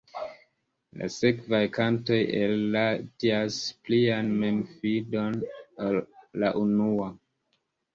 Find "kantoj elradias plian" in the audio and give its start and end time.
1.75-4.35